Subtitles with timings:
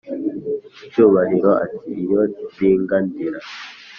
[0.91, 2.21] cyubahiro ati"iyo
[2.53, 3.39] ndigandira